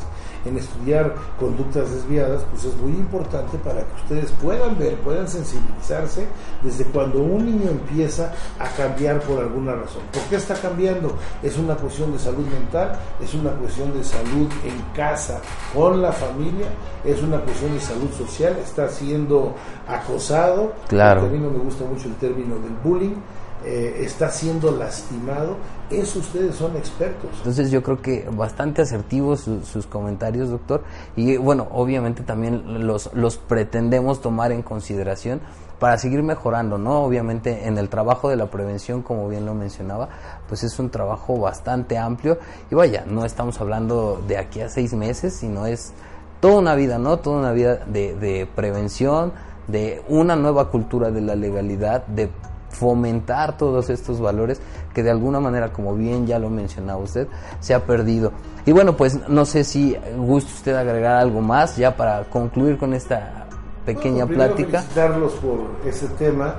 en 0.49 0.59
estudiar 0.59 1.15
conductas 1.39 1.91
desviadas, 1.91 2.43
pues 2.51 2.65
es 2.65 2.77
muy 2.77 2.93
importante 2.93 3.59
para 3.59 3.81
que 3.81 4.03
ustedes 4.03 4.33
puedan 4.43 4.79
ver, 4.79 4.97
puedan 5.01 5.29
sensibilizarse 5.29 6.27
desde 6.63 6.85
cuando 6.85 7.21
un 7.21 7.47
niño 7.47 7.71
empieza 7.71 8.33
a 8.59 8.69
cambiar 8.77 9.21
por 9.21 9.39
alguna 9.39 9.75
razón. 9.75 10.03
¿Por 10.13 10.23
qué 10.23 10.37
está 10.37 10.55
cambiando? 10.55 11.15
Es 11.43 11.57
una 11.57 11.77
cuestión 11.77 12.13
de 12.13 12.19
salud 12.19 12.47
mental, 12.47 12.99
es 13.23 13.35
una 13.35 13.51
cuestión 13.53 13.93
de 13.97 14.03
salud 14.05 14.49
en 14.65 14.95
casa, 14.95 15.41
con 15.75 16.01
la 16.03 16.13
familia, 16.13 16.67
es 17.05 17.23
una 17.23 17.41
cuestión 17.41 17.75
de 17.75 17.81
salud 17.81 18.11
social, 18.17 18.57
está 18.59 18.89
siendo 18.89 19.55
acosado. 19.87 20.73
Claro. 20.89 21.23
A 21.23 21.29
mí 21.29 21.39
no 21.39 21.51
me 21.51 21.59
gusta 21.59 21.85
mucho 21.85 22.09
el 22.09 22.15
término 22.17 22.57
del 22.57 22.75
bullying 22.83 23.17
eh, 23.65 24.03
está 24.05 24.31
siendo 24.31 24.71
lastimado, 24.71 25.57
eso 25.91 26.21
ustedes 26.21 26.55
son 26.55 26.77
expertos. 26.77 27.31
Entonces 27.39 27.71
yo 27.71 27.83
creo 27.83 28.01
que 28.01 28.29
bastante 28.31 28.83
asertivos 28.83 29.49
sus 29.65 29.87
comentarios, 29.87 30.51
doctor, 30.51 30.85
y 31.17 31.37
bueno, 31.37 31.67
obviamente 31.73 32.23
también 32.23 32.87
los, 32.87 33.13
los 33.15 33.37
pretendemos 33.37 34.21
tomar 34.21 34.53
en 34.53 34.63
consideración 34.63 35.41
para 35.79 35.97
seguir 35.99 36.23
mejorando, 36.23 36.79
¿no? 36.79 37.03
Obviamente 37.03 37.67
en 37.67 37.79
el 37.79 37.89
trabajo 37.89 38.29
de 38.29 38.37
la 38.37 38.47
prevención, 38.47 39.03
como 39.03 39.29
bien 39.29 39.47
lo 39.47 39.55
mencionaba, 39.55 40.09
pues 40.49 40.65
es 40.65 40.79
un 40.79 40.91
trabajo 40.91 41.39
bastante 41.39 41.97
amplio 41.99 42.39
y 42.71 42.75
vaya, 42.75 43.05
no 43.07 43.25
estamos 43.25 43.61
hablando 43.61 44.23
de 44.27 44.39
aquí 44.39 44.61
a 44.61 44.69
seis 44.69 44.93
meses, 44.95 45.35
sino 45.35 45.67
es 45.67 45.93
toda 46.41 46.59
una 46.59 46.75
vida, 46.75 46.99
¿no? 46.99 47.19
Toda 47.19 47.39
una 47.39 47.53
vida 47.53 47.77
de, 47.87 48.15
de 48.15 48.49
prevención, 48.53 49.33
de 49.69 50.03
una 50.09 50.35
nueva 50.35 50.71
cultura 50.71 51.11
de 51.11 51.21
la 51.21 51.37
legalidad, 51.37 52.07
de 52.07 52.31
fomentar 52.71 53.57
todos 53.57 53.91
estos 53.91 54.21
valores 54.21 54.61
que 54.95 55.03
de 55.03 55.11
alguna 55.11 55.41
manera, 55.41 55.73
como 55.73 55.95
bien 55.95 56.27
ya 56.27 56.39
lo 56.39 56.51
mencionaba 56.51 57.01
usted, 57.01 57.29
se 57.61 57.75
ha 57.75 57.85
perdido. 57.85 58.33
Y 58.67 58.73
bueno, 58.73 58.97
pues 58.97 59.29
no 59.29 59.45
sé 59.45 59.65
si 59.65 59.97
gusta 60.17 60.53
usted 60.53 60.75
agregar 60.75 61.17
algo 61.17 61.41
más 61.41 61.77
ya 61.77 61.97
para 61.97 62.25
concluir 62.25 62.79
con 62.79 62.95
esta 62.95 63.47
pequeña 63.85 64.25
bueno, 64.25 64.45
plática. 64.45 64.81
Felicitarlos 64.81 65.33
por 65.35 65.89
ese 65.89 66.09
tema 66.09 66.57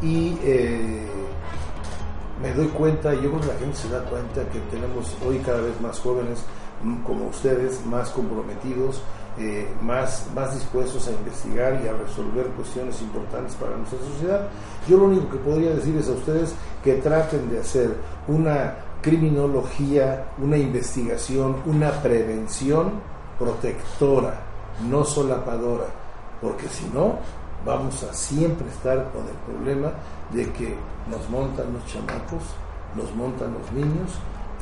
y 0.00 0.36
eh, 0.42 1.06
me 2.42 2.52
doy 2.54 2.66
cuenta, 2.68 3.14
yo 3.14 3.30
creo 3.30 3.40
que 3.40 3.46
la 3.46 3.54
gente 3.54 3.76
se 3.76 3.88
da 3.88 4.02
cuenta 4.04 4.42
que 4.50 4.58
tenemos 4.70 5.16
hoy 5.24 5.38
cada 5.38 5.60
vez 5.60 5.80
más 5.80 6.00
jóvenes 6.00 6.44
como 7.06 7.28
ustedes, 7.28 7.84
más 7.86 8.10
comprometidos, 8.10 9.02
eh, 9.38 9.66
más, 9.80 10.26
más 10.34 10.54
dispuestos 10.54 11.08
a 11.08 11.12
investigar 11.12 11.80
y 11.82 11.88
a 11.88 11.92
resolver 11.92 12.46
cuestiones 12.48 13.00
importantes 13.00 13.54
para 13.54 13.76
nuestra 13.76 13.98
sociedad. 14.00 14.48
Yo 14.88 14.98
lo 14.98 15.04
único 15.04 15.30
que 15.30 15.38
podría 15.38 15.70
decirles 15.70 16.08
a 16.08 16.12
ustedes 16.12 16.54
que 16.84 16.94
traten 16.94 17.50
de 17.50 17.60
hacer 17.60 17.96
una 18.28 18.74
criminología, 19.00 20.26
una 20.38 20.58
investigación, 20.58 21.56
una 21.66 21.90
prevención 22.02 23.00
protectora, 23.38 24.40
no 24.88 25.04
solapadora, 25.04 25.86
porque 26.40 26.68
si 26.68 26.84
no, 26.92 27.18
vamos 27.64 28.02
a 28.02 28.12
siempre 28.12 28.68
estar 28.68 29.10
con 29.12 29.22
el 29.26 29.34
problema 29.46 29.92
de 30.32 30.50
que 30.52 30.76
nos 31.10 31.28
montan 31.30 31.72
los 31.72 31.86
chamacos, 31.86 32.42
nos 32.94 33.14
montan 33.14 33.54
los 33.54 33.72
niños 33.72 34.10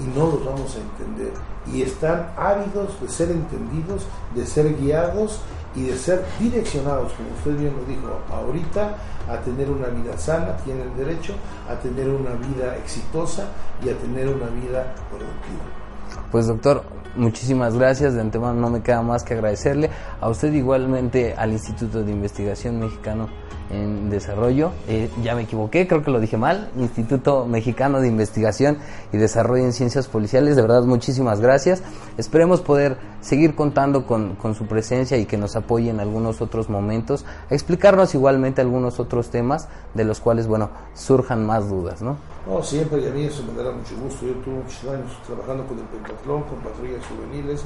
y 0.00 0.18
no 0.18 0.26
los 0.26 0.44
vamos 0.44 0.76
a 0.76 0.80
entender. 0.80 1.32
Y 1.72 1.82
están 1.82 2.30
ávidos 2.36 3.00
de 3.00 3.08
ser 3.08 3.30
entendidos, 3.30 4.06
de 4.34 4.46
ser 4.46 4.76
guiados 4.76 5.40
y 5.76 5.84
de 5.84 5.96
ser 5.96 6.24
direccionados, 6.38 7.12
como 7.12 7.28
usted 7.30 7.56
bien 7.60 7.74
lo 7.76 7.84
dijo 7.84 8.20
ahorita, 8.32 8.96
a 9.28 9.40
tener 9.42 9.70
una 9.70 9.86
vida 9.88 10.18
sana, 10.18 10.56
tienen 10.64 10.96
derecho 10.96 11.34
a 11.68 11.74
tener 11.74 12.08
una 12.08 12.30
vida 12.30 12.76
exitosa 12.76 13.46
y 13.84 13.90
a 13.90 13.96
tener 13.96 14.28
una 14.28 14.46
vida 14.46 14.92
productiva. 15.08 15.62
Pues 16.32 16.46
doctor, 16.48 16.82
muchísimas 17.14 17.76
gracias. 17.76 18.14
De 18.14 18.20
antemano 18.20 18.60
no 18.60 18.70
me 18.70 18.82
queda 18.82 19.02
más 19.02 19.22
que 19.22 19.34
agradecerle. 19.34 19.90
A 20.20 20.28
usted 20.28 20.52
igualmente 20.52 21.34
al 21.36 21.52
Instituto 21.52 22.02
de 22.02 22.10
Investigación 22.10 22.80
Mexicano 22.80 23.28
en 23.70 24.10
Desarrollo. 24.10 24.72
Eh, 24.88 25.08
ya 25.22 25.34
me 25.34 25.42
equivoqué, 25.42 25.86
creo 25.86 26.02
que 26.02 26.10
lo 26.10 26.20
dije 26.20 26.36
mal. 26.36 26.70
Instituto 26.78 27.46
Mexicano 27.46 28.00
de 28.00 28.08
Investigación 28.08 28.78
y 29.12 29.16
Desarrollo 29.16 29.64
en 29.64 29.72
Ciencias 29.72 30.08
Policiales. 30.08 30.56
De 30.56 30.62
verdad, 30.62 30.82
muchísimas 30.82 31.40
gracias. 31.40 31.82
Esperemos 32.18 32.60
poder 32.60 32.98
seguir 33.20 33.54
contando 33.54 34.06
con, 34.06 34.36
su 34.54 34.66
presencia 34.66 35.16
y 35.18 35.26
que 35.26 35.36
nos 35.36 35.56
apoye 35.56 35.90
en 35.90 36.00
algunos 36.00 36.40
otros 36.40 36.68
momentos. 36.68 37.24
A 37.50 37.54
explicarnos 37.54 38.14
igualmente 38.14 38.60
algunos 38.60 38.98
otros 38.98 39.30
temas 39.30 39.68
de 39.94 40.04
los 40.04 40.20
cuales, 40.20 40.46
bueno, 40.46 40.70
surjan 40.94 41.46
más 41.46 41.68
dudas, 41.68 42.02
¿no? 42.02 42.16
No, 42.46 42.62
siempre 42.62 43.00
y 43.00 43.06
a 43.06 43.10
mí 43.10 43.24
eso 43.24 43.42
me 43.44 43.56
dará 43.56 43.74
mucho 43.74 43.94
gusto. 44.02 44.26
Yo 44.26 44.32
tuve 44.34 44.54
muchos 44.54 44.84
años 44.84 45.12
trabajando 45.26 45.66
con 45.66 45.78
el 45.78 45.84
pentatlón, 45.84 46.42
con 46.44 46.58
patrullas 46.58 47.04
juveniles, 47.06 47.62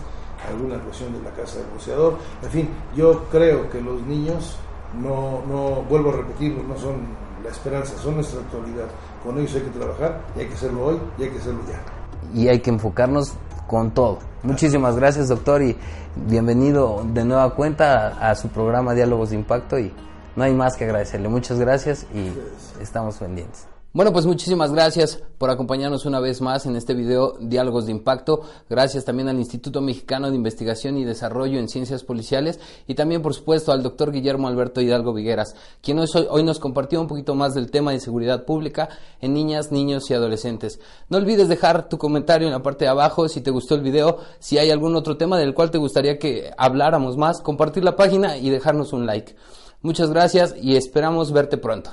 alguna 0.49 0.79
cuestión 0.81 1.13
de 1.13 1.23
la 1.23 1.31
casa 1.31 1.59
del 1.59 1.69
boxeador. 1.69 2.15
En 2.43 2.51
fin, 2.51 2.69
yo 2.97 3.25
creo 3.31 3.71
que 3.71 3.81
los 3.81 4.03
niños, 4.03 4.57
no, 5.01 5.43
no 5.47 5.83
vuelvo 5.89 6.11
a 6.11 6.17
repetirlo, 6.19 6.63
no 6.63 6.77
son 6.79 7.07
la 7.43 7.51
esperanza, 7.51 7.97
son 7.99 8.17
nuestra 8.17 8.41
actualidad. 8.41 8.87
Con 9.23 9.39
ellos 9.39 9.55
hay 9.55 9.63
que 9.63 9.79
trabajar 9.79 10.21
y 10.37 10.41
hay 10.41 10.47
que 10.47 10.55
hacerlo 10.55 10.87
hoy 10.87 10.99
y 11.19 11.23
hay 11.25 11.31
que 11.31 11.39
hacerlo 11.39 11.61
ya. 11.69 12.39
Y 12.39 12.49
hay 12.49 12.61
que 12.61 12.71
enfocarnos 12.71 13.35
con 13.67 13.91
todo. 13.93 14.19
Muchísimas 14.43 14.97
gracias, 14.97 15.29
doctor, 15.29 15.63
y 15.63 15.77
bienvenido 16.17 17.05
de 17.13 17.25
nueva 17.25 17.55
cuenta 17.55 18.09
a, 18.09 18.31
a 18.31 18.35
su 18.35 18.49
programa 18.49 18.95
Diálogos 18.95 19.31
de 19.31 19.37
Impacto. 19.37 19.79
Y 19.79 19.93
no 20.37 20.45
hay 20.45 20.55
más 20.55 20.77
que 20.77 20.85
agradecerle. 20.85 21.29
Muchas 21.29 21.59
gracias 21.59 22.07
y 22.15 22.33
estamos 22.81 23.19
pendientes. 23.19 23.74
Bueno, 23.95 24.13
pues 24.13 24.27
muchísimas 24.27 24.73
gracias 24.73 25.23
por 25.39 25.51
acompañarnos 25.51 26.05
una 26.05 26.19
vez 26.19 26.41
más 26.41 26.67
en 26.67 26.75
este 26.75 26.95
video 26.95 27.37
Diálogos 27.39 27.87
de 27.87 27.93
Impacto. 27.93 28.41
Gracias 28.69 29.05
también 29.05 29.29
al 29.29 29.39
Instituto 29.39 29.81
Mexicano 29.81 30.31
de 30.31 30.37
Investigación 30.37 30.99
y 30.99 31.05
Desarrollo 31.05 31.61
en 31.61 31.69
Ciencias 31.69 32.03
Policiales 32.03 32.59
y 32.89 32.97
también, 32.97 33.23
por 33.23 33.35
supuesto, 33.35 33.71
al 33.71 33.85
doctor 33.85 34.11
Guillermo 34.11 34.49
Alberto 34.49 34.81
Hidalgo 34.81 35.15
Vigueras, 35.15 35.55
quien 35.81 36.01
hoy, 36.01 36.43
nos 36.43 36.59
compartió 36.59 37.01
un 37.01 37.07
poquito 37.07 37.37
más 37.37 37.55
del 37.55 37.71
tema 37.71 37.93
de 37.93 38.01
seguridad 38.01 38.45
pública 38.45 38.89
en 39.21 39.33
niñas, 39.33 39.71
niños 39.71 40.11
y 40.11 40.15
adolescentes. 40.15 40.81
No 41.09 41.19
olvides 41.19 41.47
dejar 41.47 41.89
tu 41.89 41.97
comentario 41.97 42.49
en 42.49 42.53
la 42.53 42.65
parte 42.65 42.87
de 42.87 42.91
abajo 42.91 43.29
si 43.29 43.43
te 43.43 43.53
gustó 43.53 43.77
el 43.77 43.83
video, 43.83 44.19
si 44.41 44.59
hay 44.59 44.73
algún 44.73 44.97
otro 44.97 45.17
tema 45.17 45.39
del 45.39 45.55
cual 45.55 45.71
te 45.71 45.79
gustaría 45.79 46.19
que 46.19 46.51
habláramos 46.59 47.17
más, 47.17 47.41
compartir 47.41 47.85
la 47.85 47.95
página 47.95 48.39
y 48.39 48.51
dejarnos 48.51 48.93
un 48.93 49.07
like. 49.07 49.37
Muchas 49.83 50.11
gracias 50.11 50.57
y 50.61 50.75
esperamos 50.75 51.31
verte 51.31 51.59
pronto. 51.59 51.93